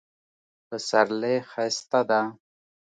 [0.67, 2.21] پسرلی ښایسته ده